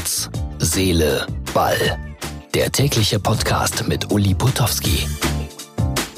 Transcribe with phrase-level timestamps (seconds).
[0.00, 1.98] Herz, Seele, Ball.
[2.54, 5.06] Der tägliche Podcast mit Uli Putowski.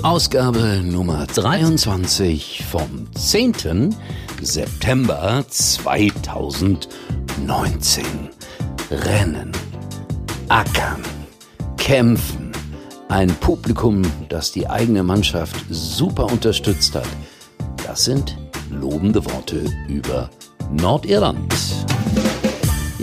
[0.02, 3.92] Ausgabe Nummer 23 vom 10.
[4.40, 8.04] September 2019.
[8.88, 9.50] Rennen,
[10.48, 11.02] ackern,
[11.76, 12.52] kämpfen.
[13.08, 17.08] Ein Publikum, das die eigene Mannschaft super unterstützt hat.
[17.84, 18.38] Das sind
[18.70, 20.30] lobende Worte über
[20.70, 21.52] Nordirland.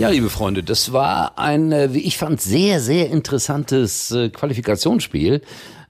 [0.00, 5.42] Ja, liebe Freunde, das war ein, äh, wie ich fand, sehr, sehr interessantes äh, Qualifikationsspiel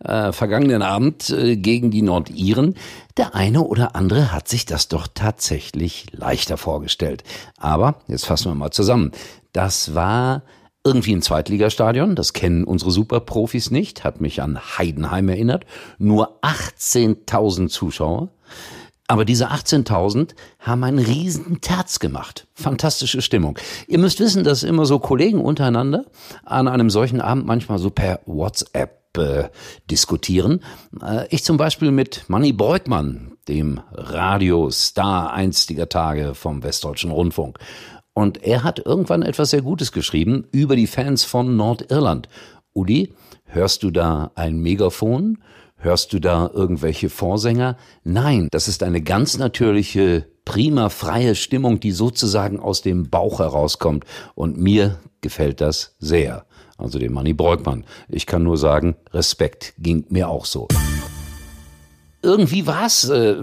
[0.04, 2.74] äh, vergangenen Abend äh, gegen die Nordiren.
[3.16, 7.22] Der eine oder andere hat sich das doch tatsächlich leichter vorgestellt.
[7.56, 9.12] Aber, jetzt fassen wir mal zusammen.
[9.52, 10.42] Das war
[10.82, 15.66] irgendwie ein Zweitligastadion, das kennen unsere Superprofis nicht, hat mich an Heidenheim erinnert.
[15.98, 18.30] Nur 18.000 Zuschauer.
[19.10, 22.46] Aber diese 18.000 haben einen riesen Terz gemacht.
[22.54, 23.58] Fantastische Stimmung.
[23.88, 26.04] Ihr müsst wissen, dass immer so Kollegen untereinander
[26.44, 29.48] an einem solchen Abend manchmal so per WhatsApp äh,
[29.90, 30.60] diskutieren.
[31.02, 37.58] Äh, ich zum Beispiel mit Manny Beugmann, dem Radiostar einstiger Tage vom Westdeutschen Rundfunk.
[38.14, 42.28] Und er hat irgendwann etwas sehr Gutes geschrieben über die Fans von Nordirland.
[42.74, 43.12] Uli,
[43.46, 45.38] hörst du da ein Megafon?
[45.82, 47.78] Hörst du da irgendwelche Vorsänger?
[48.04, 54.04] Nein, das ist eine ganz natürliche, prima freie Stimmung, die sozusagen aus dem Bauch herauskommt.
[54.34, 56.44] Und mir gefällt das sehr.
[56.76, 57.84] Also dem Manni Breukmann.
[58.10, 60.68] Ich kann nur sagen, Respekt ging mir auch so.
[62.22, 63.36] Irgendwie war's äh,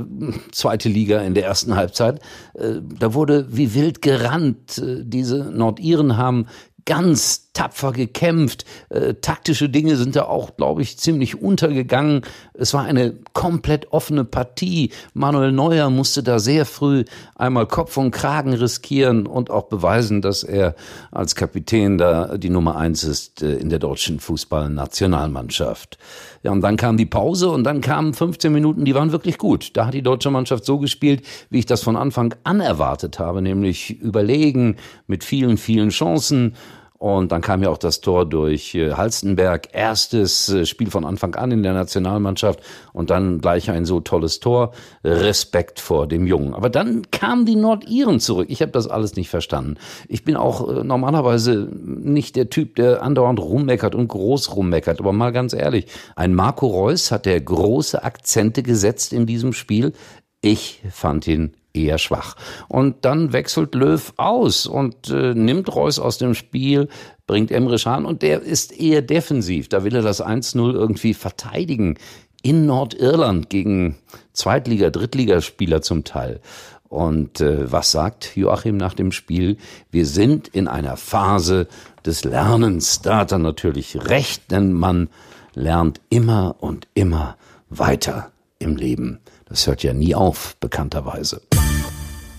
[0.51, 2.19] zweite Liga in der ersten Halbzeit.
[2.53, 4.77] Äh, da wurde wie wild gerannt.
[4.77, 6.45] Äh, diese Nordiren haben
[6.87, 8.65] ganz tapfer gekämpft.
[8.89, 12.21] Äh, taktische Dinge sind da auch, glaube ich, ziemlich untergegangen.
[12.53, 14.91] Es war eine komplett offene Partie.
[15.13, 17.03] Manuel Neuer musste da sehr früh
[17.35, 20.75] einmal Kopf und Kragen riskieren und auch beweisen, dass er
[21.11, 25.97] als Kapitän da die Nummer eins ist äh, in der deutschen Fußballnationalmannschaft.
[26.43, 29.75] Ja, und dann kam die Pause und dann kamen 15 Minuten, die waren wirklich gut.
[29.75, 33.41] Da hat die deutsche Mannschaft so gespielt, wie ich das von Anfang an erwartet habe,
[33.41, 34.77] nämlich überlegen
[35.07, 36.53] mit vielen, vielen Chancen
[36.99, 39.69] und dann kam ja auch das Tor durch äh, Halstenberg.
[39.71, 42.59] Erstes äh, Spiel von Anfang an in der Nationalmannschaft
[42.91, 44.73] und dann gleich ein so tolles Tor.
[45.03, 46.55] Respekt vor dem Jungen.
[46.55, 48.47] Aber dann kamen die Nordiren zurück.
[48.49, 49.75] Ich habe das alles nicht verstanden.
[50.07, 54.99] Ich bin auch äh, normalerweise nicht der Typ, der andauernd rummeckert und groß rummeckert.
[54.99, 55.85] Aber mal ganz ehrlich,
[56.15, 59.93] ein Marco Reus hat der große Akzente gesetzt in diesem Spiel.
[60.41, 61.53] Ich fand ihn
[61.85, 62.35] eher schwach.
[62.67, 66.89] Und dann wechselt Löw aus und äh, nimmt Reus aus dem Spiel,
[67.25, 69.69] bringt Emre Can und der ist eher defensiv.
[69.69, 71.97] Da will er das 1-0 irgendwie verteidigen.
[72.43, 73.97] In Nordirland gegen
[74.33, 76.39] Zweitliga-, Drittligaspieler zum Teil.
[76.87, 79.57] Und äh, was sagt Joachim nach dem Spiel?
[79.91, 81.67] Wir sind in einer Phase
[82.05, 83.01] des Lernens.
[83.01, 85.09] Da hat er natürlich recht, denn man
[85.53, 87.35] lernt immer und immer
[87.69, 89.19] weiter im Leben.
[89.45, 91.41] Das hört ja nie auf, bekannterweise.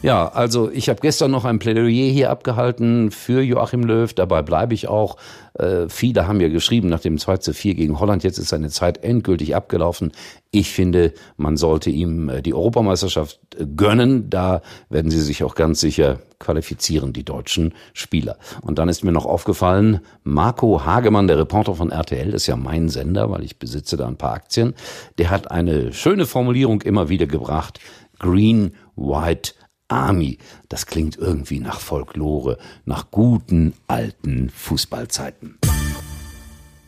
[0.01, 4.13] Ja, also ich habe gestern noch ein Plädoyer hier abgehalten für Joachim Löw.
[4.13, 5.17] Dabei bleibe ich auch.
[5.55, 8.71] Äh, viele haben ja geschrieben nach dem 2 zu 4 gegen Holland, jetzt ist seine
[8.71, 10.13] Zeit endgültig abgelaufen.
[10.53, 14.31] Ich finde, man sollte ihm äh, die Europameisterschaft äh, gönnen.
[14.31, 18.39] Da werden sie sich auch ganz sicher qualifizieren, die deutschen Spieler.
[18.63, 22.89] Und dann ist mir noch aufgefallen, Marco Hagemann, der Reporter von RTL, ist ja mein
[22.89, 24.75] Sender, weil ich besitze da ein paar Aktien,
[25.19, 27.81] der hat eine schöne Formulierung immer wieder gebracht.
[28.21, 29.53] Green, White,
[29.89, 30.39] Army.
[30.69, 35.59] Das klingt irgendwie nach Folklore, nach guten alten Fußballzeiten.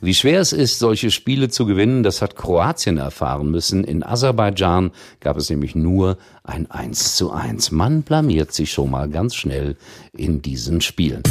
[0.03, 3.85] Wie schwer es ist, solche Spiele zu gewinnen, das hat Kroatien erfahren müssen.
[3.85, 7.71] In Aserbaidschan gab es nämlich nur ein 1 zu 1.
[7.71, 9.77] Man blamiert sich schon mal ganz schnell
[10.17, 11.23] in diesen Spielen.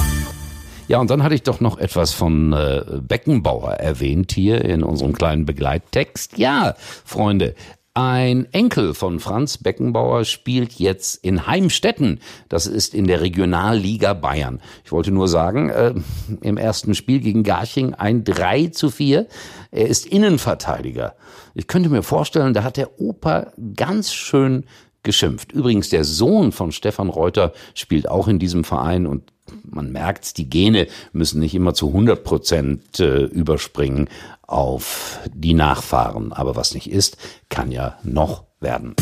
[0.87, 5.13] Ja, und dann hatte ich doch noch etwas von äh, Beckenbauer erwähnt hier in unserem
[5.13, 6.37] kleinen Begleittext.
[6.37, 6.75] Ja,
[7.05, 7.55] Freunde,
[7.93, 12.19] ein Enkel von Franz Beckenbauer spielt jetzt in Heimstetten.
[12.47, 14.61] Das ist in der Regionalliga Bayern.
[14.85, 15.93] Ich wollte nur sagen, äh,
[16.41, 19.27] im ersten Spiel gegen Garching ein 3 zu 4.
[19.71, 21.15] Er ist Innenverteidiger.
[21.55, 24.65] Ich könnte mir vorstellen, da hat der Opa ganz schön
[25.03, 25.51] geschimpft.
[25.51, 29.31] Übrigens, der Sohn von Stefan Reuter spielt auch in diesem Verein und
[29.63, 34.09] man merkt, die Gene müssen nicht immer zu 100 Prozent äh, überspringen
[34.43, 36.33] auf die Nachfahren.
[36.33, 37.17] Aber was nicht ist,
[37.49, 38.95] kann ja noch werden.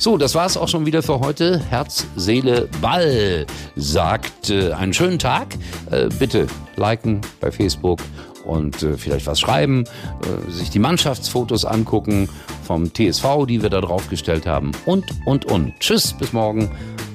[0.00, 1.60] So, das war's auch schon wieder für heute.
[1.70, 5.48] Herz, Seele, Ball sagt äh, einen schönen Tag.
[5.90, 6.46] Äh, bitte
[6.76, 7.98] liken bei Facebook
[8.44, 9.82] und äh, vielleicht was schreiben,
[10.22, 12.28] äh, sich die Mannschaftsfotos angucken
[12.62, 15.74] vom TSV, die wir da draufgestellt haben und, und, und.
[15.80, 16.70] Tschüss, bis morgen,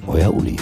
[0.06, 0.58] euer Uli.